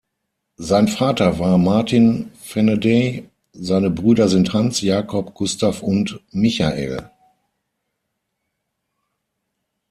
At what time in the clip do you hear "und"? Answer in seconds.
5.83-6.19